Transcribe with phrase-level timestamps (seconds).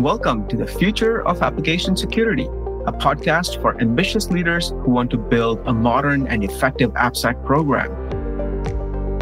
[0.00, 5.16] Welcome to the Future of Application Security, a podcast for ambitious leaders who want to
[5.16, 7.90] build a modern and effective AppSec program.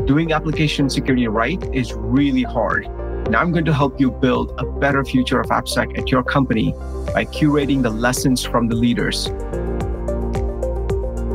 [0.07, 2.87] Doing application security right is really hard.
[2.87, 6.73] And I'm going to help you build a better future of AppSec at your company
[7.13, 9.27] by curating the lessons from the leaders.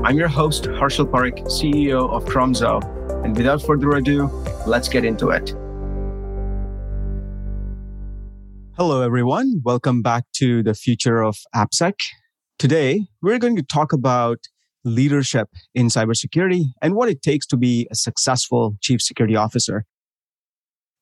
[0.04, 2.82] I'm your host, Harshal Parikh, CEO of Tromzo.
[3.24, 4.32] And without further ado,
[4.66, 5.54] let's get into it.
[8.78, 9.60] Hello, everyone.
[9.66, 11.96] Welcome back to the future of AppSec.
[12.60, 14.38] Today, we're going to talk about
[14.86, 19.86] leadership in cybersecurity and what it takes to be a successful chief security officer.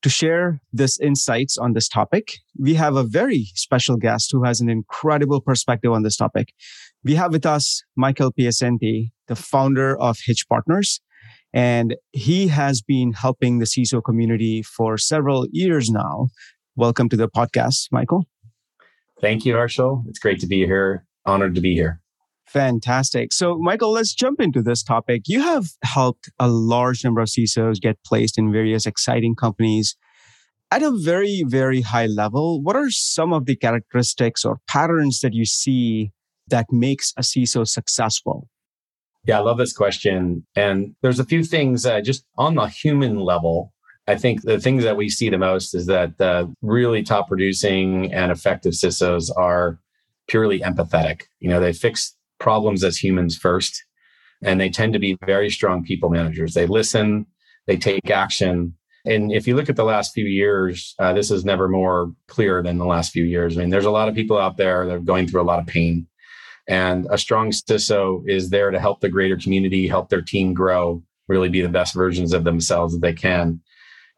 [0.04, 4.62] To share this insights on this topic, we have a very special guest who has
[4.62, 6.54] an incredible perspective on this topic.
[7.04, 11.02] We have with us Michael Piacente, the founder of Hitch Partners,
[11.54, 16.30] and he has been helping the CISO community for several years now
[16.78, 18.28] Welcome to the podcast, Michael.
[19.22, 20.04] Thank you, Harshal.
[20.10, 21.05] It's great to be here.
[21.26, 22.02] Honored to be here.
[22.48, 23.32] Fantastic.
[23.32, 25.24] So, Michael, let's jump into this topic.
[25.27, 29.96] You have helped a large number of CISOs get placed in various exciting companies.
[30.70, 35.34] At a very, very high level, what are some of the characteristics or patterns that
[35.34, 36.12] you see
[36.49, 38.49] that makes a CISO successful?
[39.26, 40.46] Yeah, I love this question.
[40.58, 43.71] And there's a few things uh, just on the human level
[44.08, 48.14] I think the things that we see the most is that uh, really top producing
[48.14, 49.80] and effective CISOs are
[50.28, 51.24] purely empathetic.
[51.40, 53.84] You know, they fix problems as humans first,
[54.44, 56.54] and they tend to be very strong people managers.
[56.54, 57.26] They listen,
[57.66, 58.76] they take action.
[59.06, 62.62] And if you look at the last few years, uh, this is never more clear
[62.62, 63.58] than the last few years.
[63.58, 65.59] I mean, there's a lot of people out there that are going through a lot
[65.59, 66.08] of pain.
[66.68, 71.03] And a strong CISO is there to help the greater community, help their team grow,
[71.28, 73.62] really be the best versions of themselves that they can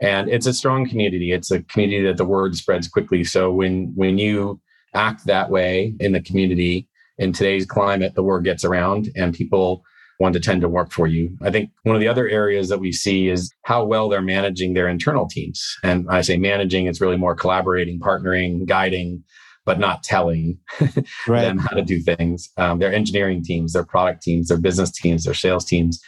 [0.02, 1.31] and it's a strong community.
[1.31, 3.23] It's a community that the word spreads quickly.
[3.23, 4.59] So when when you
[4.94, 9.84] act that way in the community in today's climate the word gets around and people
[10.20, 11.38] want to tend to work for you.
[11.44, 14.74] I think one of the other areas that we see is how well they're managing
[14.74, 15.63] their internal teams.
[15.84, 19.24] And i say managing it's really more collaborating partnering guiding
[19.66, 20.58] but not telling
[21.28, 21.41] right.
[21.41, 22.50] them how to do things.
[22.56, 26.02] Um, their engineering teams their product teams their business teams their sales teams.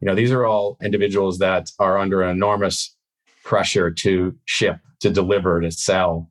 [0.00, 2.93] You know these are all individuals that are under an enormous
[3.44, 6.30] pressure to ship, to deliver, to sell.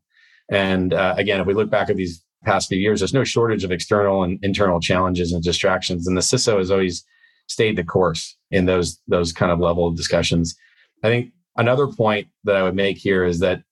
[0.51, 3.63] And uh, again, if we look back at these past few years, there's no shortage
[3.63, 6.07] of external and internal challenges and distractions.
[6.07, 7.05] And the CISO has always
[7.47, 10.55] stayed the course in those those kind of level of discussions.
[11.03, 13.63] I think another point that I would make here is that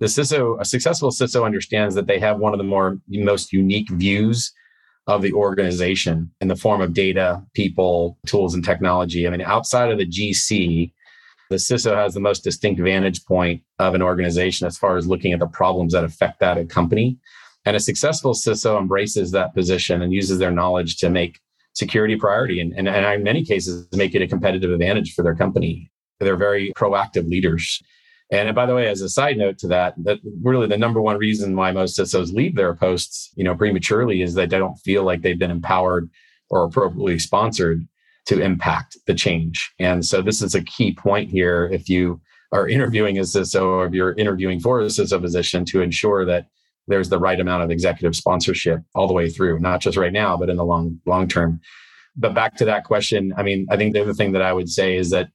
[0.00, 3.88] the CISO, a successful CISO understands that they have one of the more most unique
[3.90, 4.52] views
[5.06, 9.26] of the organization in the form of data, people, tools, and technology.
[9.26, 10.92] I mean, outside of the GC,
[11.52, 15.32] the CISO has the most distinct vantage point of an organization as far as looking
[15.32, 17.18] at the problems that affect that company.
[17.64, 21.38] And a successful CISO embraces that position and uses their knowledge to make
[21.74, 25.34] security priority and, and, and in many cases make it a competitive advantage for their
[25.34, 25.90] company.
[26.20, 27.82] They're very proactive leaders.
[28.30, 31.18] And by the way, as a side note to that, that really the number one
[31.18, 35.04] reason why most CISOs leave their posts, you know, prematurely is that they don't feel
[35.04, 36.08] like they've been empowered
[36.48, 37.86] or appropriately sponsored
[38.26, 39.72] to impact the change.
[39.78, 42.20] And so this is a key point here if you
[42.52, 46.46] are interviewing a CISO or if you're interviewing for a CISO position to ensure that
[46.88, 50.36] there's the right amount of executive sponsorship all the way through, not just right now,
[50.36, 51.60] but in the long long term.
[52.16, 54.68] But back to that question, I mean, I think the other thing that I would
[54.68, 55.30] say is that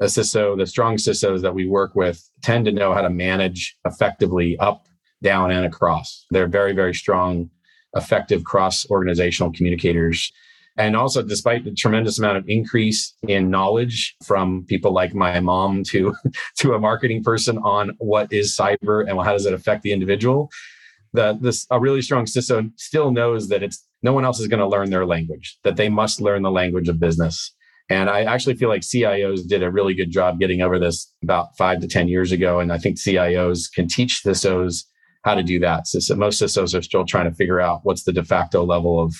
[0.00, 3.76] a CISO, the strong CISOs that we work with tend to know how to manage
[3.84, 4.86] effectively up,
[5.22, 6.26] down, and across.
[6.30, 7.50] They're very, very strong,
[7.94, 10.32] effective cross organizational communicators
[10.80, 15.84] and also, despite the tremendous amount of increase in knowledge from people like my mom
[15.88, 16.14] to,
[16.56, 20.48] to a marketing person on what is cyber and how does it affect the individual,
[21.12, 24.60] that this a really strong CISO still knows that it's no one else is going
[24.60, 27.54] to learn their language, that they must learn the language of business.
[27.90, 31.58] And I actually feel like CIOs did a really good job getting over this about
[31.58, 32.58] five to 10 years ago.
[32.58, 34.84] And I think CIOs can teach CISOs
[35.24, 35.88] how to do that.
[35.88, 39.14] So most CISOs are still trying to figure out what's the de facto level of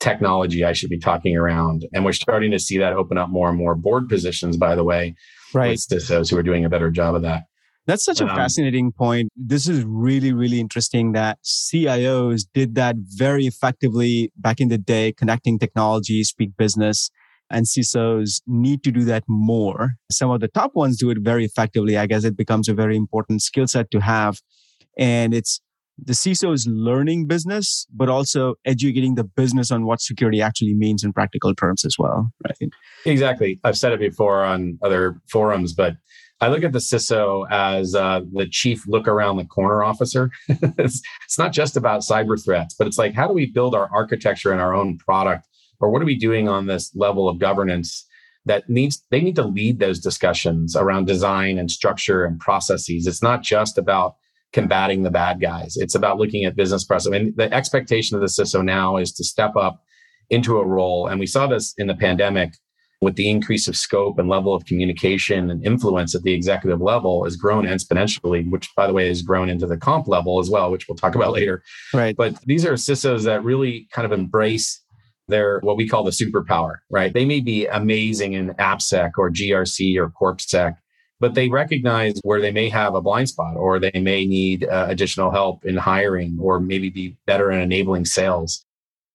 [0.00, 1.86] technology I should be talking around.
[1.92, 4.84] And we're starting to see that open up more and more board positions, by the
[4.84, 5.14] way,
[5.52, 5.70] right.
[5.70, 7.44] with CISOs who are doing a better job of that.
[7.86, 9.30] That's such a um, fascinating point.
[9.34, 15.12] This is really, really interesting that CIOs did that very effectively back in the day,
[15.12, 17.10] connecting technology, speak business,
[17.50, 19.94] and CISOs need to do that more.
[20.12, 21.96] Some of the top ones do it very effectively.
[21.96, 24.42] I guess it becomes a very important skill set to have.
[24.98, 25.62] And it's
[26.02, 31.02] the CISO is learning business, but also educating the business on what security actually means
[31.02, 32.70] in practical terms as well, right?
[33.04, 33.58] Exactly.
[33.64, 35.96] I've said it before on other forums, but
[36.40, 40.30] I look at the CISO as uh, the chief look around the corner officer.
[40.48, 43.90] it's, it's not just about cyber threats, but it's like, how do we build our
[43.92, 45.46] architecture and our own product?
[45.80, 48.06] Or what are we doing on this level of governance
[48.46, 53.06] that needs, they need to lead those discussions around design and structure and processes.
[53.06, 54.14] It's not just about
[54.52, 55.76] combating the bad guys.
[55.76, 57.12] It's about looking at business process.
[57.12, 59.82] I mean, the expectation of the CISO now is to step up
[60.30, 61.06] into a role.
[61.06, 62.54] And we saw this in the pandemic
[63.00, 67.24] with the increase of scope and level of communication and influence at the executive level
[67.24, 70.70] has grown exponentially, which by the way has grown into the comp level as well,
[70.70, 71.62] which we'll talk about later.
[71.94, 72.16] Right.
[72.16, 74.82] But these are CISOs that really kind of embrace
[75.28, 77.12] their what we call the superpower, right?
[77.12, 80.74] They may be amazing in AppSec or GRC or CorpSec,
[81.20, 84.86] but they recognize where they may have a blind spot or they may need uh,
[84.88, 88.64] additional help in hiring or maybe be better in enabling sales.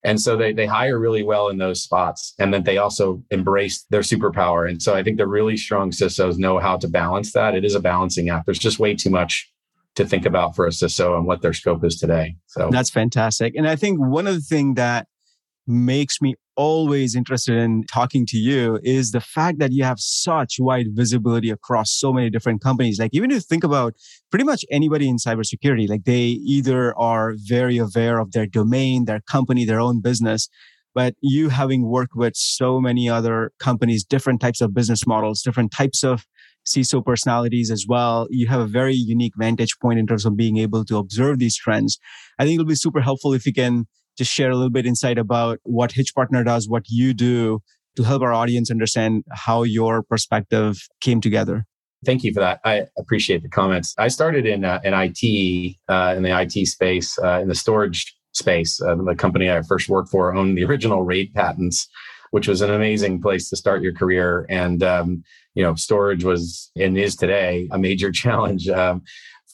[0.05, 2.33] And so they, they hire really well in those spots.
[2.37, 4.69] And then they also embrace their superpower.
[4.69, 7.55] And so I think the really strong CISOs know how to balance that.
[7.55, 8.45] It is a balancing act.
[8.45, 9.49] There's just way too much
[9.95, 12.35] to think about for a CISO and what their scope is today.
[12.47, 13.53] So that's fantastic.
[13.55, 15.07] And I think one of the things that
[15.67, 20.57] makes me always interested in talking to you is the fact that you have such
[20.59, 22.99] wide visibility across so many different companies.
[22.99, 23.95] Like even if you think about
[24.29, 29.21] pretty much anybody in cybersecurity, like they either are very aware of their domain, their
[29.21, 30.49] company, their own business.
[30.95, 35.71] But you having worked with so many other companies, different types of business models, different
[35.71, 36.25] types of
[36.65, 38.27] CISO personalities as well.
[38.29, 41.57] You have a very unique vantage point in terms of being able to observe these
[41.57, 41.97] trends.
[42.39, 43.85] I think it'll be super helpful if you can
[44.17, 47.61] just share a little bit insight about what Hitch Partner does, what you do
[47.95, 51.65] to help our audience understand how your perspective came together.
[52.05, 52.59] Thank you for that.
[52.65, 53.93] I appreciate the comments.
[53.97, 58.13] I started in uh, in IT uh, in the IT space uh, in the storage
[58.33, 58.81] space.
[58.81, 61.87] Uh, the company I first worked for owned the original RAID patents,
[62.31, 64.45] which was an amazing place to start your career.
[64.49, 65.23] And um,
[65.53, 68.67] you know, storage was and is today a major challenge.
[68.67, 69.03] Um,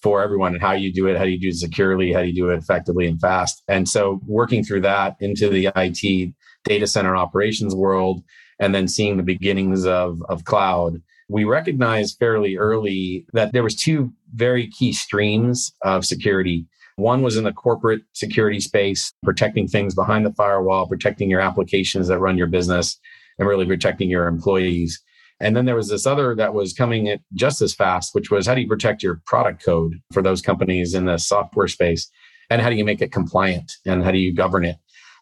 [0.02, 2.28] for everyone and how you do it, how do you do it securely, how do
[2.28, 3.64] you do it effectively and fast.
[3.68, 8.24] And so working through that into the IT data center operations world
[8.60, 13.76] and then seeing the beginnings of, of cloud, we recognized fairly early that there was
[13.76, 16.66] two very key streams of security.
[16.96, 22.08] One was in the corporate security space, protecting things behind the firewall, protecting your applications
[22.08, 23.00] that run your business,
[23.38, 25.02] and really protecting your employees.
[25.40, 28.56] And then there was this other that was coming just as fast, which was how
[28.56, 32.10] do you protect your product code for those companies in the software space?
[32.50, 33.74] And how do you make it compliant?
[33.86, 34.78] And how do you govern it?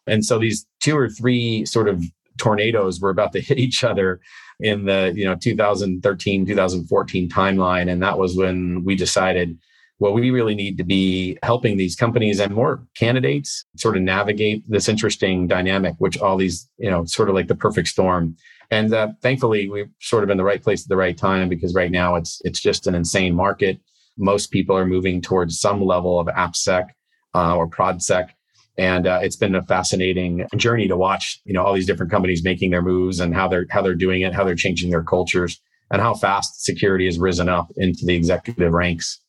[0.07, 2.03] And so these two or three sort of
[2.37, 4.19] tornadoes were about to hit each other
[4.59, 9.55] in the you know 2013 2014 timeline and that was when we decided
[9.99, 14.63] well we really need to be helping these companies and more candidates sort of navigate
[14.67, 18.35] this interesting dynamic which all these you know sort of like the perfect storm
[18.69, 21.73] and uh, thankfully, we've sort of in the right place at the right time because
[21.73, 23.79] right now it's it's just an insane market.
[24.17, 26.87] Most people are moving towards some level of AppSec
[27.33, 28.29] uh, or ProdSec,
[28.77, 31.39] and uh, it's been a fascinating journey to watch.
[31.45, 34.21] You know, all these different companies making their moves and how they're how they're doing
[34.21, 35.61] it, how they're changing their cultures,
[35.91, 39.21] and how fast security has risen up into the executive ranks.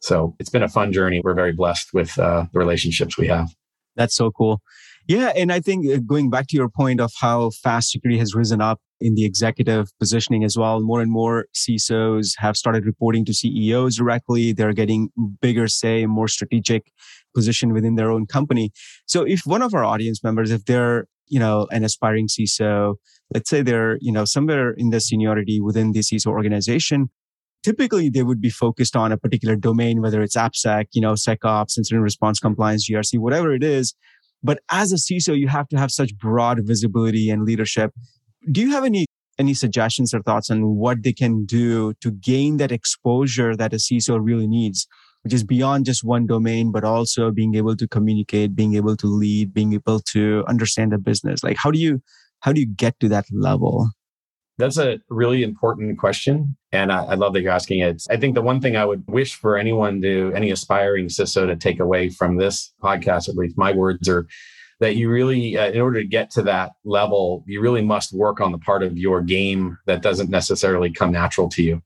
[0.00, 1.20] So it's been a fun journey.
[1.22, 3.50] We're very blessed with uh, the relationships we have.
[3.96, 4.62] That's so cool.
[5.06, 5.32] Yeah.
[5.36, 8.60] And I think uh, going back to your point of how fast security has risen
[8.60, 13.34] up in the executive positioning as well, more and more CISOs have started reporting to
[13.34, 14.52] CEOs directly.
[14.52, 15.08] They're getting
[15.40, 16.92] bigger say, more strategic
[17.34, 18.72] position within their own company.
[19.06, 22.96] So if one of our audience members, if they're you know an aspiring CISO,
[23.32, 27.08] let's say they're you know somewhere in the seniority within the CISO organization,
[27.62, 31.78] typically they would be focused on a particular domain, whether it's AppSec, you know, SecOps,
[31.78, 33.94] incident response compliance, GRC, whatever it is.
[34.42, 37.92] But as a CISO, you have to have such broad visibility and leadership.
[38.50, 39.06] Do you have any
[39.38, 43.76] any suggestions or thoughts on what they can do to gain that exposure that a
[43.76, 44.86] CISO really needs,
[45.22, 49.06] which is beyond just one domain, but also being able to communicate, being able to
[49.06, 51.42] lead, being able to understand the business?
[51.42, 52.02] Like how do you
[52.40, 53.90] how do you get to that level?
[54.58, 56.56] That's a really important question.
[56.72, 58.04] And I, I, love that you're asking it.
[58.10, 61.56] I think the one thing I would wish for anyone to, any aspiring CISO to
[61.56, 64.28] take away from this podcast, at least my words are
[64.78, 68.40] that you really, uh, in order to get to that level, you really must work
[68.40, 71.82] on the part of your game that doesn't necessarily come natural to you.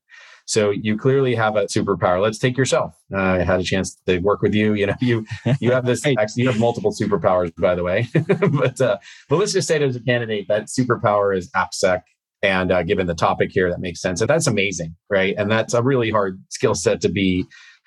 [0.47, 2.21] So you clearly have a superpower.
[2.21, 2.95] Let's take yourself.
[3.12, 4.75] Uh, I had a chance to work with you.
[4.75, 5.26] You know, you
[5.59, 6.05] you have this.
[6.37, 8.09] You have multiple superpowers, by the way.
[8.14, 8.99] but uh,
[9.29, 12.03] but let's just say there's a candidate that superpower is AppSec
[12.44, 14.20] and uh, given the topic here, that makes sense.
[14.20, 15.34] And that's amazing, right?
[15.38, 17.46] And that's a really hard skill set to be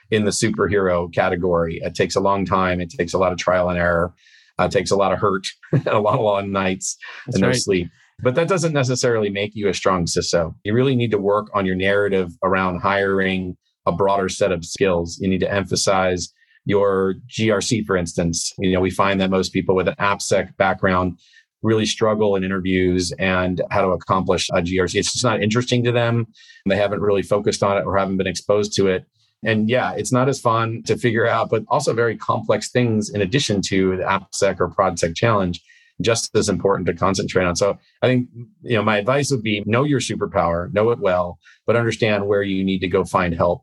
[0.09, 1.79] in the superhero category.
[1.83, 2.81] It takes a long time.
[2.81, 4.15] It takes a lot of trial and error.
[4.59, 5.45] Uh, it takes a lot of hurt,
[5.85, 6.97] a lot of long nights,
[7.27, 7.55] that's and no right.
[7.55, 7.87] sleep.
[8.23, 10.55] But that doesn't necessarily make you a strong CISO.
[10.63, 15.19] You really need to work on your narrative around hiring a broader set of skills.
[15.21, 16.33] You need to emphasize
[16.65, 18.53] your GRC, for instance.
[18.57, 21.19] You know, we find that most people with an AppSec background
[21.63, 24.95] really struggle in interviews and how to accomplish a GRC.
[24.95, 26.27] It's just not interesting to them.
[26.65, 29.05] They haven't really focused on it or haven't been exposed to it.
[29.43, 33.21] And yeah, it's not as fun to figure out, but also very complex things in
[33.21, 35.61] addition to the AppSec or ProdSec challenge,
[36.01, 37.55] just as important to concentrate on.
[37.55, 38.29] So I think,
[38.61, 42.41] you know, my advice would be know your superpower, know it well, but understand where
[42.41, 43.61] you need to go find help.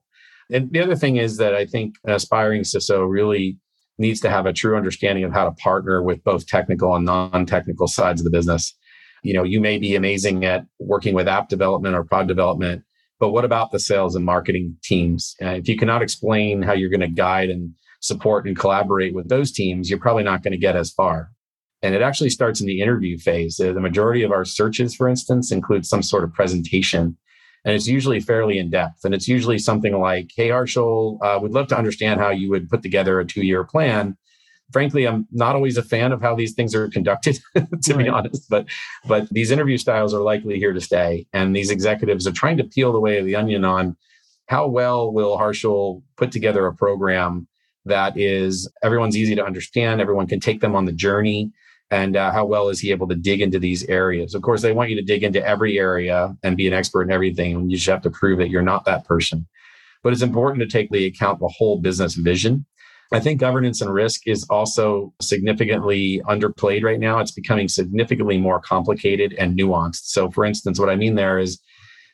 [0.52, 3.58] And the other thing is that I think an aspiring CISO really
[3.98, 7.86] needs to have a true understanding of how to partner with both technical and non-technical
[7.86, 8.74] sides of the business.
[9.22, 12.82] You know, you may be amazing at working with app development or pod development,
[13.20, 15.34] but what about the sales and marketing teams?
[15.42, 19.28] Uh, if you cannot explain how you're going to guide and support and collaborate with
[19.28, 21.30] those teams, you're probably not going to get as far.
[21.82, 23.56] And it actually starts in the interview phase.
[23.56, 27.16] The majority of our searches, for instance, include some sort of presentation.
[27.64, 29.04] And it's usually fairly in depth.
[29.04, 32.68] And it's usually something like, Hey, Harshal, uh, we'd love to understand how you would
[32.68, 34.16] put together a two year plan
[34.72, 37.98] frankly, I'm not always a fan of how these things are conducted, to right.
[37.98, 38.48] be honest.
[38.48, 38.66] But
[39.06, 42.64] but these interview styles are likely here to stay, and these executives are trying to
[42.64, 43.96] peel the way of the onion on
[44.46, 47.46] how well will Harshal put together a program
[47.86, 51.52] that is everyone's easy to understand, everyone can take them on the journey.
[51.94, 54.34] And uh, how well is he able to dig into these areas?
[54.34, 57.12] Of course, they want you to dig into every area and be an expert in
[57.12, 57.54] everything.
[57.54, 59.46] And you just have to prove that you're not that person.
[60.02, 62.66] But it's important to take the account the whole business vision
[63.12, 67.20] I think governance and risk is also significantly underplayed right now.
[67.20, 70.06] It's becoming significantly more complicated and nuanced.
[70.06, 71.60] So, for instance, what I mean there is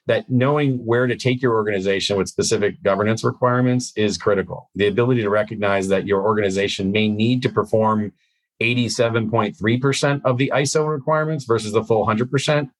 [0.06, 4.70] that knowing where to take your organization with specific governance requirements is critical.
[4.74, 8.12] The ability to recognize that your organization may need to perform
[8.60, 12.70] 87.3% of the ISO requirements versus the full 100%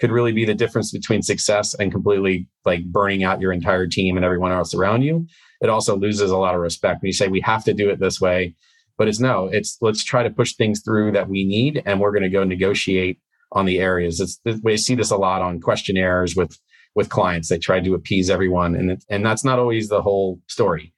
[0.00, 4.16] could really be the difference between success and completely like burning out your entire team
[4.16, 5.26] and everyone else around you
[5.60, 7.02] it also loses a lot of respect.
[7.02, 8.54] When you say we have to do it this way,
[8.96, 12.12] but it's no, it's let's try to push things through that we need, and we're
[12.12, 13.18] going to go negotiate
[13.52, 14.20] on the areas.
[14.20, 16.58] It's we see this a lot on questionnaires with
[16.94, 17.48] with clients.
[17.48, 20.92] They try to appease everyone, and it, and that's not always the whole story.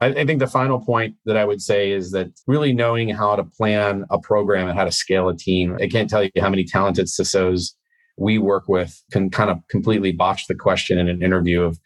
[0.00, 3.36] I, I think the final point that I would say is that really knowing how
[3.36, 5.76] to plan a program and how to scale a team.
[5.80, 7.72] I can't tell you how many talented CISOs
[8.18, 11.78] we work with can kind of completely botch the question in an interview of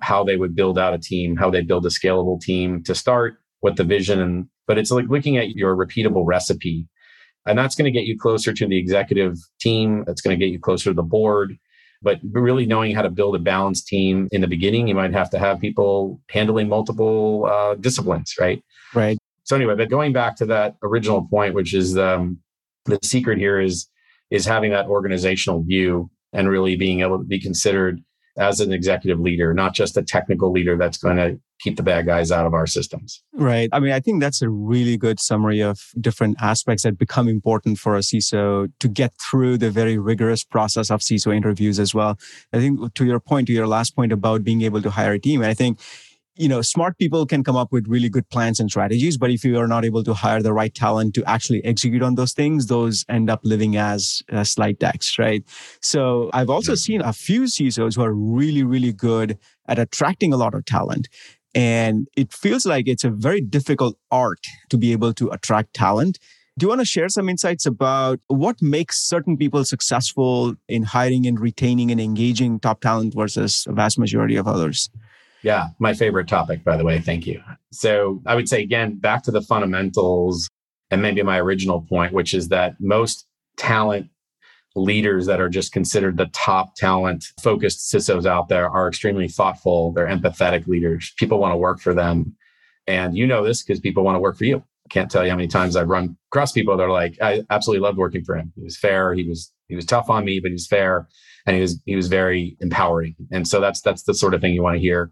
[0.00, 3.36] how they would build out a team, how they build a scalable team to start,
[3.60, 6.88] what the vision and but it's like looking at your repeatable recipe.
[7.46, 10.04] And that's going to get you closer to the executive team.
[10.06, 11.58] That's going to get you closer to the board.
[12.04, 15.30] But really knowing how to build a balanced team in the beginning, you might have
[15.30, 18.62] to have people handling multiple uh, disciplines, right?
[18.94, 19.18] Right.
[19.44, 22.38] So anyway, but going back to that original point, which is um,
[22.84, 23.88] the secret here is
[24.30, 28.02] is having that organizational view and really being able to be considered
[28.36, 32.06] as an executive leader, not just a technical leader that's going to keep the bad
[32.06, 33.22] guys out of our systems.
[33.32, 33.68] Right.
[33.72, 37.78] I mean, I think that's a really good summary of different aspects that become important
[37.78, 42.18] for a CISO to get through the very rigorous process of CISO interviews as well.
[42.52, 45.18] I think to your point, to your last point about being able to hire a
[45.18, 45.78] team, I think
[46.36, 49.44] you know, smart people can come up with really good plans and strategies, but if
[49.44, 52.66] you are not able to hire the right talent to actually execute on those things,
[52.66, 55.44] those end up living as uh, slide decks, right?
[55.80, 60.36] So I've also seen a few CISOs who are really, really good at attracting a
[60.36, 61.08] lot of talent.
[61.54, 66.18] And it feels like it's a very difficult art to be able to attract talent.
[66.56, 71.26] Do you want to share some insights about what makes certain people successful in hiring
[71.26, 74.88] and retaining and engaging top talent versus a vast majority of others?
[75.42, 77.00] Yeah, my favorite topic, by the way.
[77.00, 77.42] Thank you.
[77.70, 80.48] So I would say, again, back to the fundamentals
[80.90, 84.08] and maybe my original point, which is that most talent
[84.76, 89.92] leaders that are just considered the top talent focused CISOs out there are extremely thoughtful.
[89.92, 91.12] They're empathetic leaders.
[91.16, 92.34] People want to work for them.
[92.86, 94.56] And you know this because people want to work for you.
[94.58, 97.44] I can't tell you how many times I've run across people that are like, I
[97.50, 98.52] absolutely loved working for him.
[98.56, 99.14] He was fair.
[99.14, 101.08] He was he was tough on me, but he was fair
[101.46, 103.14] and he was he was very empowering.
[103.30, 105.10] And so that's that's the sort of thing you want to hear.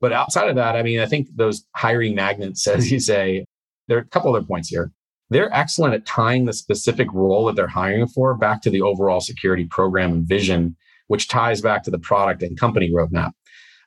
[0.00, 3.44] But outside of that, I mean, I think those hiring magnets, as you say,
[3.88, 4.92] there are a couple other points here.
[5.30, 9.20] They're excellent at tying the specific role that they're hiring for back to the overall
[9.20, 13.32] security program and vision, which ties back to the product and company roadmap.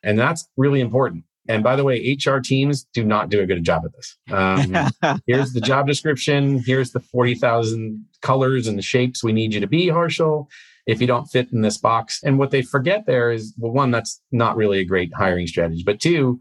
[0.04, 1.26] And that's really important.
[1.50, 4.18] And by the way, HR teams do not do a good job at this.
[4.32, 6.64] Um, here's the job description.
[6.66, 10.48] Here's the 40,000 colors and the shapes we need you to be, Harshal
[10.86, 12.22] if you don't fit in this box.
[12.24, 15.84] And what they forget there is, well, one, that's not really a great hiring strategy.
[15.86, 16.40] But two,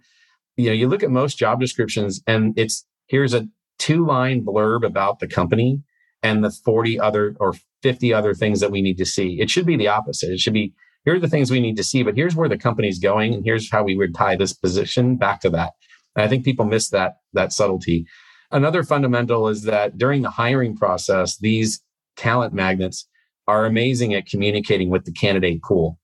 [0.56, 3.47] you know, you look at most job descriptions and it's here's a
[3.83, 5.83] two line blurb about the company
[6.23, 9.41] and the 40 other or 50 other things that we need to see.
[9.41, 10.31] It should be the opposite.
[10.31, 10.73] It should be
[11.05, 13.45] here are the things we need to see, but here's where the company's going, and
[13.45, 15.73] here's how we would tie this position back to that.
[16.15, 18.07] And I think people miss that that subtlety.
[18.53, 21.81] Another fundamental is that during the hiring process, these
[22.17, 23.09] talent magnets
[23.49, 25.99] are amazing at communicating with the candidate pool.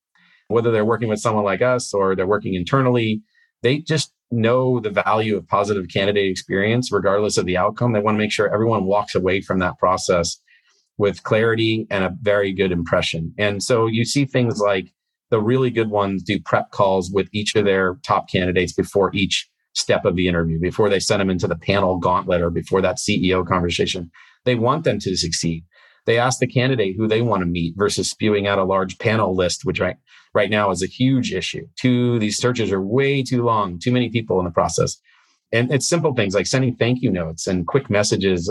[0.49, 3.23] Whether they're working with someone like us or they're working internally,
[3.63, 7.93] they just know the value of positive candidate experience, regardless of the outcome.
[7.93, 10.39] They want to make sure everyone walks away from that process
[10.99, 13.33] with clarity and a very good impression.
[13.39, 14.93] And so you see things like
[15.31, 19.49] the really good ones do prep calls with each of their top candidates before each
[19.75, 22.97] step of the interview, before they send them into the panel gauntlet or before that
[22.97, 24.11] CEO conversation.
[24.45, 25.65] They want them to succeed.
[26.07, 29.37] They ask the candidate who they want to meet versus spewing out a large panel
[29.37, 29.97] list, which right,
[30.39, 31.67] right now is a huge issue.
[31.77, 34.97] Two, these searches are way too long, too many people in the process.
[35.53, 38.51] And it's simple things like sending thank you notes and quick messages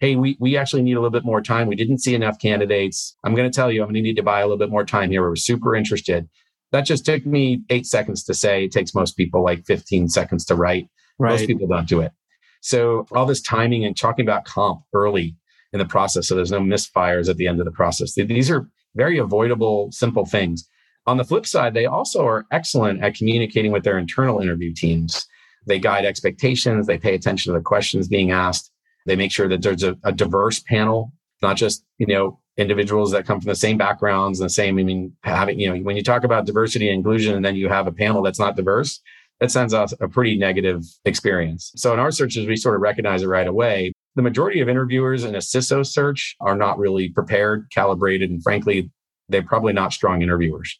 [0.00, 1.66] hey, we, we actually need a little bit more time.
[1.66, 3.16] We didn't see enough candidates.
[3.24, 4.84] I'm going to tell you, I'm going to need to buy a little bit more
[4.84, 5.22] time here.
[5.22, 6.28] We're super interested.
[6.70, 8.64] That just took me eight seconds to say.
[8.64, 10.88] It takes most people like 15 seconds to write.
[11.18, 11.32] Right.
[11.32, 12.12] Most people don't do it.
[12.60, 15.36] So all this timing and talking about comp early
[15.72, 16.28] in the process.
[16.28, 18.14] So there's no misfires at the end of the process.
[18.14, 20.68] These are very avoidable, simple things.
[21.08, 25.26] On the flip side, they also are excellent at communicating with their internal interview teams.
[25.66, 28.70] They guide expectations, they pay attention to the questions being asked.
[29.06, 33.24] They make sure that there's a, a diverse panel, not just, you know, individuals that
[33.24, 36.02] come from the same backgrounds and the same, I mean, having, you know, when you
[36.02, 39.00] talk about diversity and inclusion and then you have a panel that's not diverse,
[39.40, 41.72] that sends out a pretty negative experience.
[41.74, 43.94] So in our searches, we sort of recognize it right away.
[44.14, 48.90] The majority of interviewers in a CISO search are not really prepared, calibrated, and frankly,
[49.30, 50.78] they're probably not strong interviewers.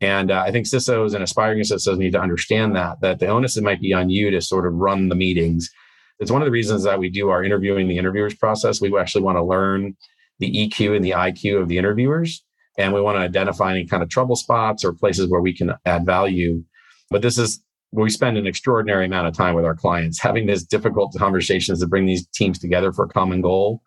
[0.00, 3.60] And uh, I think CISOs and aspiring CISOs need to understand that, that the onus
[3.60, 5.70] might be on you to sort of run the meetings
[6.18, 8.80] it's one of the reasons that we do our interviewing the interviewers process.
[8.80, 9.96] We actually want to learn
[10.38, 12.42] the EQ and the IQ of the interviewers.
[12.78, 15.74] And we want to identify any kind of trouble spots or places where we can
[15.84, 16.62] add value.
[17.10, 17.62] But this is
[17.92, 21.86] we spend an extraordinary amount of time with our clients having these difficult conversations to
[21.86, 23.80] bring these teams together for a common goal.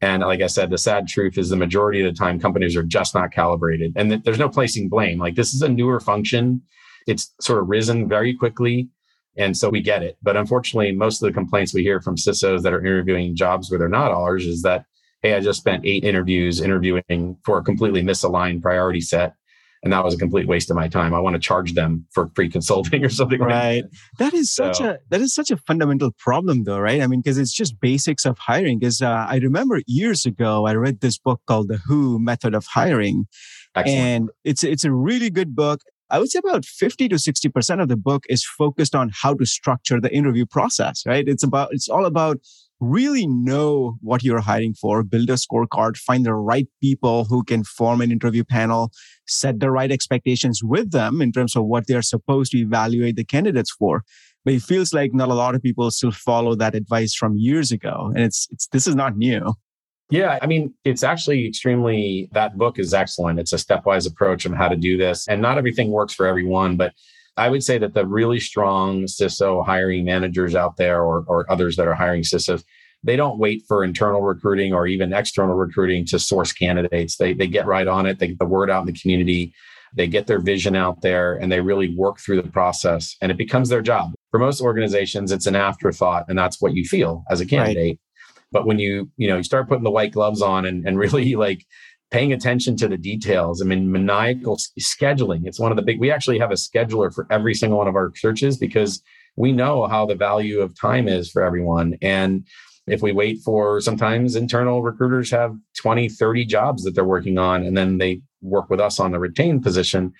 [0.00, 2.82] And like I said, the sad truth is the majority of the time companies are
[2.82, 5.18] just not calibrated and there's no placing blame.
[5.18, 6.62] Like this is a newer function.
[7.06, 8.88] It's sort of risen very quickly.
[9.38, 10.16] And so we get it.
[10.22, 13.78] But unfortunately, most of the complaints we hear from CISOs that are interviewing jobs where
[13.78, 14.84] they're not ours is that,
[15.22, 19.34] hey, I just spent eight interviews interviewing for a completely misaligned priority set.
[19.82, 21.14] And that was a complete waste of my time.
[21.14, 23.40] I want to charge them for free consulting or something.
[23.40, 23.82] Right.
[23.82, 23.84] Like
[24.18, 24.32] that.
[24.32, 24.90] that is such so.
[24.90, 27.00] a that is such a fundamental problem, though, right?
[27.00, 28.78] I mean, because it's just basics of hiring.
[28.78, 32.66] Because uh, I remember years ago, I read this book called The Who Method of
[32.66, 33.26] Hiring,
[33.74, 33.98] Excellent.
[33.98, 35.80] and it's it's a really good book.
[36.08, 39.44] I would say about 50 to 60% of the book is focused on how to
[39.44, 41.26] structure the interview process, right?
[41.26, 42.38] It's about, it's all about
[42.78, 47.64] really know what you're hiring for, build a scorecard, find the right people who can
[47.64, 48.92] form an interview panel,
[49.26, 53.24] set the right expectations with them in terms of what they're supposed to evaluate the
[53.24, 54.02] candidates for.
[54.44, 57.72] But it feels like not a lot of people still follow that advice from years
[57.72, 58.12] ago.
[58.14, 59.54] And it's, it's, this is not new.
[60.08, 63.40] Yeah, I mean, it's actually extremely, that book is excellent.
[63.40, 65.26] It's a stepwise approach on how to do this.
[65.26, 66.92] And not everything works for everyone, but
[67.36, 71.76] I would say that the really strong CISO hiring managers out there or, or others
[71.76, 72.62] that are hiring CISOs,
[73.02, 77.16] they don't wait for internal recruiting or even external recruiting to source candidates.
[77.16, 79.52] They, they get right on it, they get the word out in the community,
[79.94, 83.16] they get their vision out there, and they really work through the process.
[83.20, 84.12] And it becomes their job.
[84.30, 87.76] For most organizations, it's an afterthought, and that's what you feel as a candidate.
[87.76, 88.00] Right.
[88.52, 91.34] But when you, you know, you start putting the white gloves on and, and really
[91.34, 91.64] like
[92.10, 96.10] paying attention to the details, I mean, maniacal scheduling, it's one of the big, we
[96.10, 99.02] actually have a scheduler for every single one of our searches because
[99.36, 101.96] we know how the value of time is for everyone.
[102.00, 102.46] And
[102.86, 107.64] if we wait for sometimes internal recruiters have 20, 30 jobs that they're working on,
[107.64, 110.12] and then they work with us on the retained position,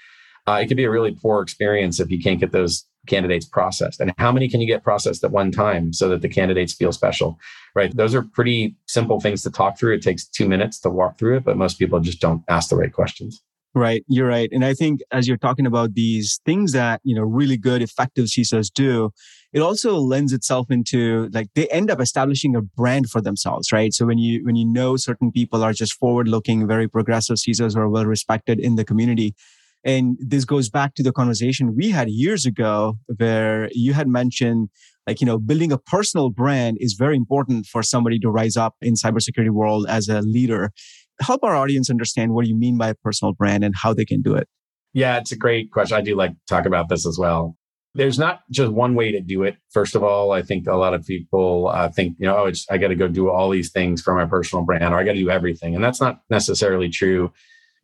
[0.49, 4.01] uh, it could be a really poor experience if you can't get those candidates processed?
[4.01, 6.93] And how many can you get processed at one time so that the candidates feel
[6.93, 7.39] special
[7.77, 7.95] right?
[7.95, 9.95] Those are pretty simple things to talk through.
[9.95, 12.77] It takes two minutes to walk through it but most people just don't ask the
[12.77, 13.43] right questions.
[13.75, 14.49] Right, you're right.
[14.53, 18.25] And I think as you're talking about these things that, you know, really good effective
[18.25, 19.11] CISOs do,
[19.53, 23.93] it also lends itself into like they end up establishing a brand for themselves, right?
[23.93, 27.75] So when you when you know certain people are just forward looking, very progressive CISOs
[27.75, 29.35] who are well respected in the community,
[29.87, 34.69] and this goes back to the conversation we had years ago where you had mentioned
[35.07, 38.75] like, you know, building a personal brand is very important for somebody to rise up
[38.83, 40.73] in cybersecurity world as a leader.
[41.21, 44.21] Help our audience understand what you mean by a personal brand and how they can
[44.21, 44.49] do it.
[44.93, 45.97] Yeah, it's a great question.
[45.97, 47.57] I do like talk about this as well.
[47.97, 49.57] there's not just one way to do it.
[49.71, 52.77] First of all, I think a lot of people uh, think, you know, oh, I
[52.77, 55.19] got to go do all these things for my personal brand, or I got to
[55.19, 57.33] do everything, and that's not necessarily true.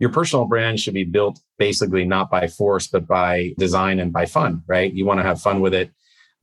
[0.02, 4.26] Your personal brand should be built basically not by force, but by design and by
[4.26, 4.92] fun, right?
[4.92, 5.92] You want to have fun with it.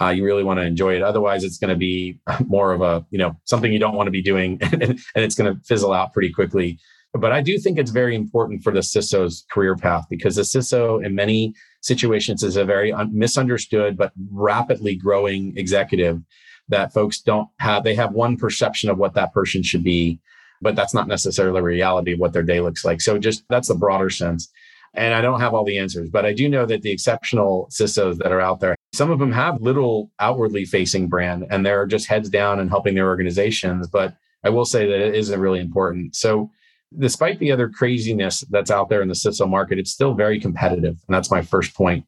[0.01, 1.01] Uh, you really want to enjoy it.
[1.01, 4.11] Otherwise, it's going to be more of a, you know, something you don't want to
[4.11, 6.79] be doing, and it's going to fizzle out pretty quickly.
[7.11, 11.05] But I do think it's very important for the CISO's career path because the CISO,
[11.05, 16.21] in many situations, is a very un- misunderstood but rapidly growing executive
[16.69, 17.83] that folks don't have.
[17.83, 20.21] They have one perception of what that person should be,
[20.61, 23.01] but that's not necessarily reality of what their day looks like.
[23.01, 24.51] So, just that's the broader sense.
[24.93, 28.17] And I don't have all the answers, but I do know that the exceptional CISOs
[28.17, 32.07] that are out there, some of them have little outwardly facing brand and they're just
[32.07, 33.87] heads down and helping their organizations.
[33.87, 36.15] But I will say that it isn't really important.
[36.15, 36.49] So
[36.97, 40.97] despite the other craziness that's out there in the CISO market, it's still very competitive.
[41.07, 42.05] And that's my first point.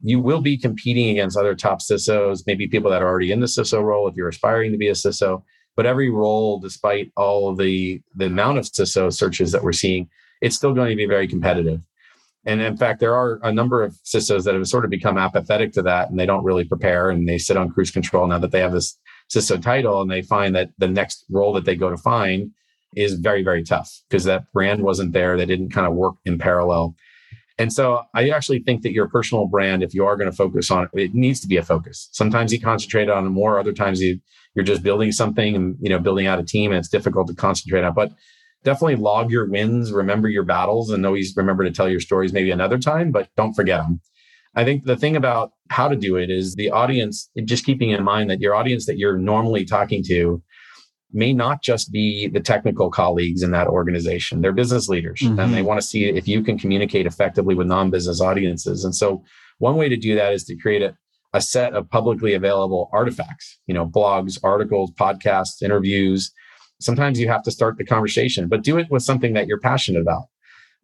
[0.00, 3.46] You will be competing against other top CISOs, maybe people that are already in the
[3.46, 5.42] CISO role if you're aspiring to be a CISO.
[5.76, 10.08] But every role, despite all of the, the amount of CISO searches that we're seeing,
[10.40, 11.80] it's still going to be very competitive.
[12.46, 15.72] And in fact, there are a number of CISOs that have sort of become apathetic
[15.72, 18.52] to that and they don't really prepare and they sit on cruise control now that
[18.52, 18.98] they have this
[19.32, 22.50] CISO title and they find that the next role that they go to find
[22.94, 25.36] is very, very tough because that brand wasn't there.
[25.36, 26.94] They didn't kind of work in parallel.
[27.58, 30.70] And so I actually think that your personal brand, if you are going to focus
[30.70, 32.08] on it, it needs to be a focus.
[32.12, 33.58] Sometimes you concentrate on it more.
[33.58, 34.18] Other times you,
[34.54, 37.34] you're just building something and, you know, building out a team and it's difficult to
[37.34, 38.12] concentrate on, but
[38.64, 42.50] definitely log your wins, remember your battles and always remember to tell your stories maybe
[42.50, 44.00] another time, but don't forget them.
[44.56, 48.02] I think the thing about how to do it is the audience, just keeping in
[48.02, 50.42] mind that your audience that you're normally talking to
[51.14, 54.40] may not just be the technical colleagues in that organization.
[54.40, 55.38] They're business leaders mm-hmm.
[55.38, 58.84] and they want to see if you can communicate effectively with non business audiences.
[58.84, 59.24] And so,
[59.58, 60.96] one way to do that is to create a,
[61.32, 66.32] a set of publicly available artifacts, you know, blogs, articles, podcasts, interviews.
[66.80, 70.00] Sometimes you have to start the conversation, but do it with something that you're passionate
[70.02, 70.24] about.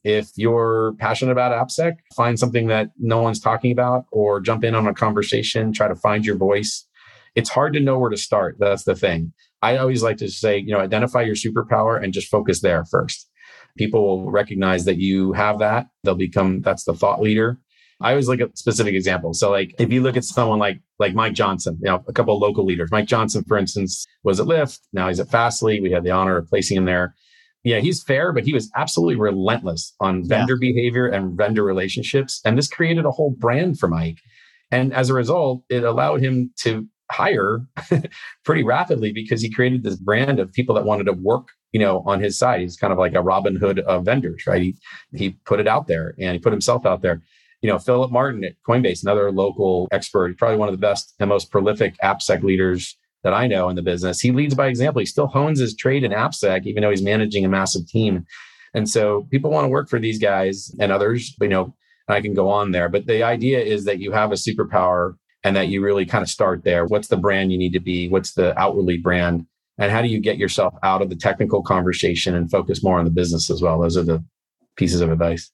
[0.05, 4.75] If you're passionate about AppSec, find something that no one's talking about or jump in
[4.75, 6.87] on a conversation, try to find your voice.
[7.35, 8.57] It's hard to know where to start.
[8.59, 9.33] That's the thing.
[9.63, 13.29] I always like to say, you know, identify your superpower and just focus there first.
[13.77, 15.87] People will recognize that you have that.
[16.03, 17.59] They'll become that's the thought leader.
[18.01, 19.39] I always look at specific examples.
[19.39, 22.35] So like if you look at someone like like Mike Johnson, you know, a couple
[22.35, 22.91] of local leaders.
[22.91, 24.79] Mike Johnson, for instance, was at Lyft.
[24.93, 25.81] Now he's at Fastly.
[25.81, 27.15] We had the honor of placing him there.
[27.63, 30.73] Yeah, he's fair, but he was absolutely relentless on vendor yeah.
[30.73, 32.41] behavior and vendor relationships.
[32.45, 34.17] And this created a whole brand for Mike.
[34.71, 37.61] And as a result, it allowed him to hire
[38.45, 42.03] pretty rapidly because he created this brand of people that wanted to work you know
[42.07, 42.61] on his side.
[42.61, 44.63] He's kind of like a robin hood of vendors right?
[44.63, 44.75] He,
[45.13, 47.21] he put it out there and he put himself out there.
[47.63, 51.29] You know philip martin at coinbase another local expert probably one of the best and
[51.29, 54.21] most prolific appsec leaders that i know in the business.
[54.21, 55.01] He leads by example.
[55.01, 58.25] He still hones his trade in appsec even though he's managing a massive team.
[58.73, 61.75] And so people want to work for these guys and others you know
[62.09, 62.89] I can go on there.
[62.89, 66.29] But the idea is that you have a superpower and that you really kind of
[66.29, 66.85] start there.
[66.85, 68.09] What's the brand you need to be?
[68.09, 69.47] What's the outwardly brand?
[69.79, 73.05] And how do you get yourself out of the technical conversation and focus more on
[73.05, 73.81] the business as well?
[73.81, 74.23] Those are the
[74.77, 75.51] pieces of advice.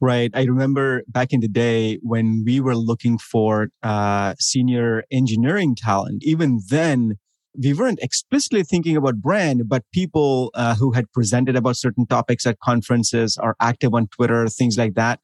[0.00, 0.30] Right.
[0.34, 6.22] I remember back in the day when we were looking for uh, senior engineering talent,
[6.24, 7.18] even then,
[7.60, 12.46] we weren't explicitly thinking about brand, but people uh, who had presented about certain topics
[12.46, 15.18] at conferences are active on Twitter, things like that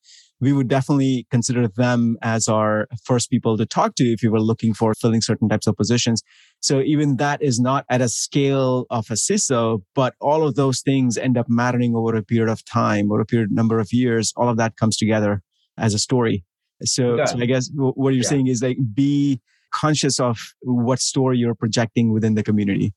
[0.45, 4.41] we would definitely consider them as our first people to talk to if you were
[4.41, 6.23] looking for filling certain types of positions.
[6.61, 10.83] So even that is not at a scale of a CISO, but all of those
[10.83, 14.35] things end up mattering over a period of time or a period number of years.
[14.37, 15.43] All of that comes together
[15.79, 16.45] as a story.
[16.83, 18.29] So, so I guess what you're yeah.
[18.29, 19.41] saying is like be
[19.73, 22.93] conscious of what story you're projecting within the community.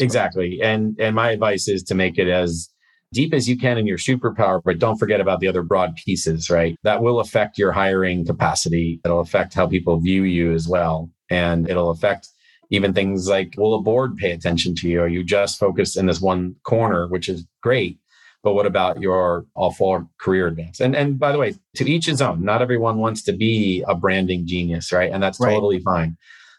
[0.00, 0.58] Exactly.
[0.60, 2.71] And and my advice is to make it as
[3.12, 6.50] deep as you can in your superpower, but don't forget about the other broad pieces,
[6.50, 6.76] right?
[6.82, 9.00] That will affect your hiring capacity.
[9.04, 11.10] It'll affect how people view you as well.
[11.30, 12.28] And it'll affect
[12.70, 15.02] even things like will a board pay attention to you?
[15.02, 17.98] Are you just focused in this one corner, which is great?
[18.42, 20.80] But what about your all full career advance?
[20.80, 22.42] And and by the way, to each his own.
[22.42, 25.12] Not everyone wants to be a branding genius, right?
[25.12, 25.52] And that's right.
[25.52, 26.16] totally fine.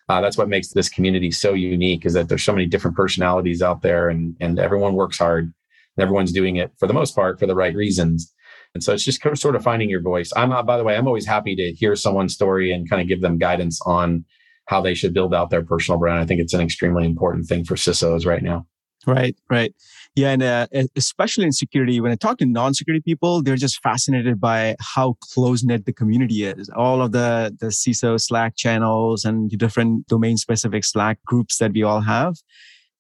[0.08, 3.62] Uh, that's what makes this community so unique is that there's so many different personalities
[3.62, 5.54] out there and, and everyone works hard
[6.00, 8.34] everyone's doing it for the most part for the right reasons.
[8.74, 10.32] And so it's just sort of finding your voice.
[10.36, 13.08] I'm, uh, by the way, I'm always happy to hear someone's story and kind of
[13.08, 14.26] give them guidance on
[14.66, 16.20] how they should build out their personal brand.
[16.20, 18.66] I think it's an extremely important thing for CISOs right now.
[19.06, 19.74] Right, right.
[20.16, 20.30] Yeah.
[20.30, 24.40] And uh, especially in security, when I talk to non security people, they're just fascinated
[24.40, 26.70] by how close knit the community is.
[26.70, 31.84] All of the, the CISO Slack channels and different domain specific Slack groups that we
[31.84, 32.36] all have.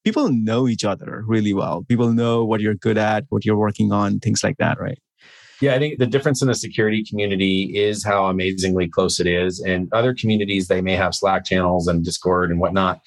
[0.04, 1.86] People know each other really well.
[1.88, 5.00] People know what you're good at, what you're working on, things like that, right?
[5.62, 9.62] Yeah, I think the difference in the security community is how amazingly close it is.
[9.62, 13.00] And other communities, they may have Slack channels and Discord and whatnot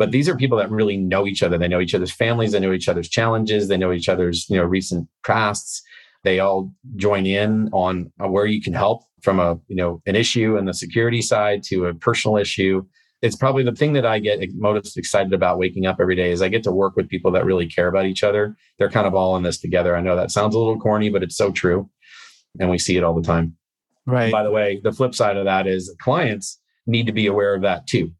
[0.00, 1.58] but these are people that really know each other.
[1.58, 2.52] They know each other's families.
[2.52, 3.68] They know each other's challenges.
[3.68, 5.82] They know each other's you know recent pasts.
[6.24, 10.56] They all join in on where you can help from a you know an issue
[10.56, 12.82] in the security side to a personal issue.
[13.22, 16.40] It's probably the thing that I get most excited about waking up every day is
[16.40, 18.56] I get to work with people that really care about each other.
[18.78, 19.94] They're kind of all in this together.
[19.94, 21.90] I know that sounds a little corny, but it's so true,
[22.58, 23.56] and we see it all the time.
[24.06, 24.32] Right.
[24.32, 27.62] By the way, the flip side of that is clients need to be aware of
[27.62, 28.12] that too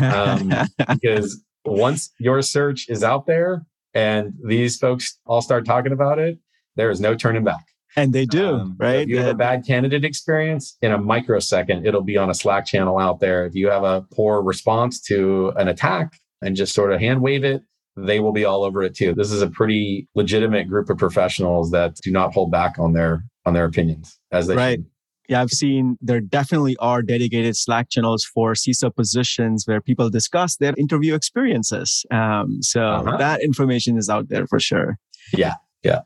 [0.00, 0.52] um,
[0.88, 6.38] because once your search is out there and these folks all start talking about it,
[6.76, 7.64] there is no turning back.
[7.96, 9.00] And they do, um, right?
[9.00, 12.66] If you have a bad candidate experience in a microsecond, it'll be on a Slack
[12.66, 13.46] channel out there.
[13.46, 17.42] If you have a poor response to an attack and just sort of hand wave
[17.42, 17.62] it,
[17.96, 19.14] they will be all over it too.
[19.14, 23.24] This is a pretty legitimate group of professionals that do not hold back on their
[23.46, 24.78] on their opinions as they right.
[24.78, 24.86] Should
[25.28, 30.56] yeah, I've seen there definitely are dedicated Slack channels for CISO positions where people discuss
[30.56, 32.04] their interview experiences.
[32.10, 33.16] Um, so uh-huh.
[33.16, 34.98] that information is out there for sure.
[35.32, 35.54] Yeah.
[35.82, 36.00] Yeah.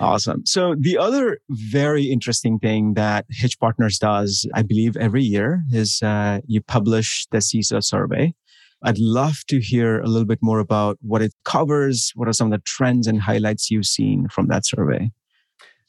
[0.00, 0.44] Awesome.
[0.46, 6.00] So the other very interesting thing that Hitch Partners does, I believe every year is
[6.02, 8.34] uh, you publish the CISO survey.
[8.84, 12.12] I'd love to hear a little bit more about what it covers.
[12.16, 15.12] What are some of the trends and highlights you've seen from that survey?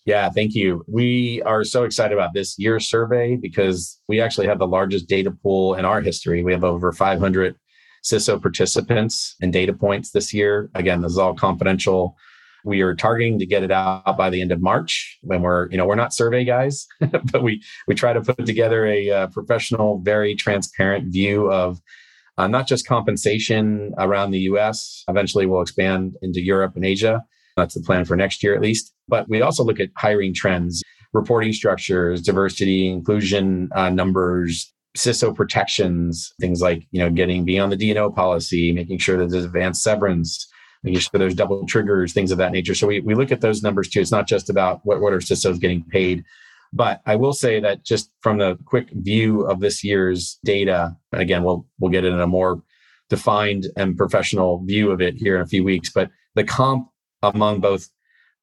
[0.06, 0.84] Yeah, thank you.
[0.88, 5.32] We are so excited about this year's survey because we actually have the largest data
[5.32, 6.44] pool in our history.
[6.44, 7.56] We have over 500
[8.04, 10.70] CISO participants and data points this year.
[10.76, 12.18] Again, this is all confidential.
[12.66, 15.78] We are targeting to get it out by the end of March when we're, you
[15.78, 16.88] know, we're not survey guys,
[17.32, 21.82] but we we try to put together a uh, professional, very transparent view of
[22.38, 25.04] uh, not just compensation around the US.
[25.08, 27.24] Eventually, we'll expand into Europe and Asia
[27.56, 28.94] that's the plan for next year, at least.
[29.08, 30.82] But we also look at hiring trends,
[31.14, 37.78] reporting structures, diversity, inclusion uh, numbers, CISO protections, things like you know getting beyond the
[37.78, 40.48] D&O policy, making sure that there's advanced severance,
[40.84, 42.76] making sure there's double triggers, things of that nature.
[42.76, 44.02] So we, we look at those numbers too.
[44.02, 46.24] It's not just about what, what are CISOs getting paid.
[46.74, 51.22] But I will say that just from the quick view of this year's data, and
[51.22, 52.64] again, we'll we'll get in a more
[53.10, 55.92] defined and professional view of it here in a few weeks.
[55.92, 56.88] But the comp
[57.22, 57.90] among both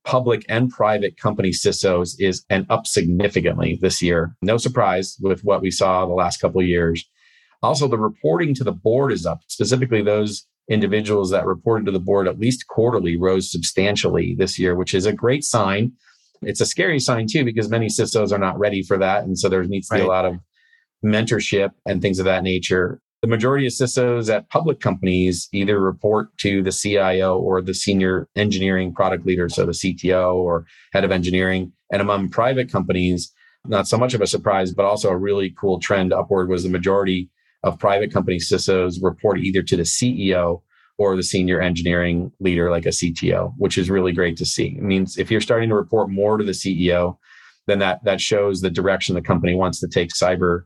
[0.04, 4.36] public and private company CISOs is and up significantly this year.
[4.42, 7.04] No surprise with what we saw the last couple of years.
[7.62, 9.40] Also, the reporting to the board is up.
[9.48, 14.74] Specifically, those individuals that reported to the board at least quarterly rose substantially this year,
[14.76, 15.92] which is a great sign.
[16.42, 19.24] It's a scary sign too, because many CISOs are not ready for that.
[19.24, 20.06] And so there needs to be right.
[20.06, 20.36] a lot of
[21.04, 23.00] mentorship and things of that nature.
[23.20, 28.28] The majority of CISOs at public companies either report to the CIO or the senior
[28.36, 31.72] engineering product leader, so the CTO or head of engineering.
[31.92, 33.32] And among private companies,
[33.66, 36.70] not so much of a surprise, but also a really cool trend upward was the
[36.70, 37.28] majority
[37.62, 40.62] of private company CISOs report either to the CEO
[40.98, 44.76] or the senior engineering leader, like a CTO, which is really great to see.
[44.76, 47.16] It means if you're starting to report more to the CEO,
[47.66, 50.64] then that that shows the direction the company wants to take cyber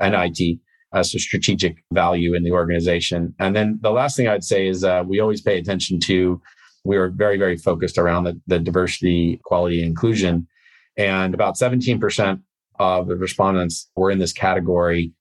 [0.00, 0.58] and IT
[0.92, 3.34] as a strategic value in the organization.
[3.38, 6.40] And then the last thing I'd say is uh, we always pay attention to,
[6.84, 10.46] we are very, very focused around the, the diversity, quality, inclusion.
[10.96, 12.40] And about 17%
[12.78, 15.12] of the respondents were in this category,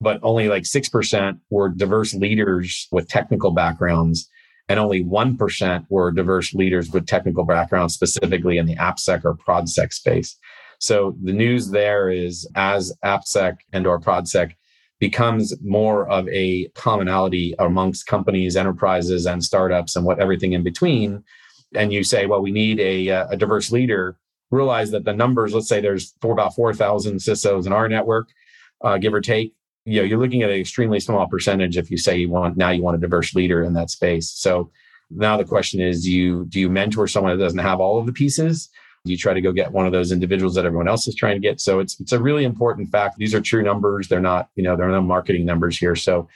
[0.00, 4.28] but only like 6% were diverse leaders with technical backgrounds.
[4.68, 9.92] And only 1% were diverse leaders with technical backgrounds, specifically in the AppSec or ProdSec
[9.92, 10.36] space.
[10.78, 14.52] So the news there is as AppSec and or ProdSec
[15.00, 21.24] becomes more of a commonality amongst companies, enterprises, and startups, and what everything in between.
[21.74, 24.18] And you say, well, we need a, uh, a diverse leader.
[24.50, 28.28] Realize that the numbers, let's say there's for about 4,000 CISOs in our network,
[28.82, 29.54] uh, give or take.
[29.90, 32.70] You know, you're looking at an extremely small percentage if you say you want now
[32.70, 34.30] you want a diverse leader in that space.
[34.30, 34.70] So
[35.10, 38.06] now the question is, do you do you mentor someone that doesn't have all of
[38.06, 38.70] the pieces?
[39.04, 41.40] you try to go get one of those individuals that everyone else is trying to
[41.40, 41.60] get.
[41.60, 43.16] So it's it's a really important fact.
[43.16, 44.08] These are true numbers.
[44.08, 45.96] They're not, you know, they're no marketing numbers here.
[45.96, 46.28] So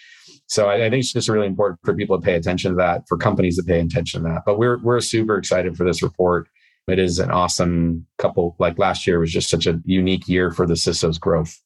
[0.47, 3.09] so I, I, think it's just really important for people to pay attention to that,
[3.09, 4.43] for companies to pay attention to that.
[4.47, 6.49] But we're we're super excited for this report.
[6.87, 8.57] It is an awesome couple.
[8.59, 11.59] Like last year was just such a unique year for the CISO's growth.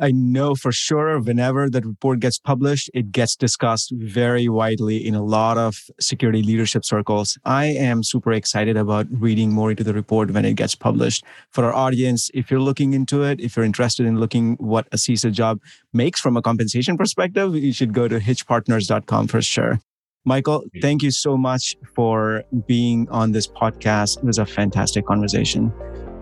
[0.00, 5.14] I know for sure whenever that report gets published, it gets discussed very widely in
[5.14, 7.38] a lot of security leadership circles.
[7.44, 11.24] I am super excited about reading more into the report when it gets published.
[11.50, 14.96] For our audience, if you're looking into it, if you're interested in looking what a
[14.96, 15.60] CISO job
[15.92, 19.80] makes from a compensation perspective, you should go to hitchpartners.com for sure.
[20.24, 24.18] Michael, thank you so much for being on this podcast.
[24.18, 25.72] It was a fantastic conversation.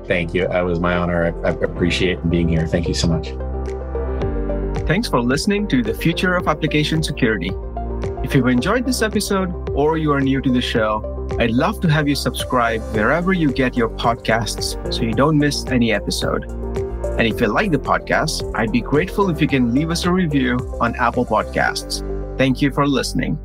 [0.08, 0.50] Thank you.
[0.50, 1.26] It was my honor.
[1.44, 2.66] I, I appreciate being here.
[2.66, 3.28] Thank you so much.
[4.88, 7.52] Thanks for listening to the Future of Application Security.
[8.24, 11.90] If you've enjoyed this episode or you are new to the show, I'd love to
[11.90, 16.44] have you subscribe wherever you get your podcasts so you don't miss any episode.
[16.44, 20.12] And if you like the podcast, I'd be grateful if you can leave us a
[20.12, 22.02] review on Apple Podcasts.
[22.38, 23.38] Thank you for listening.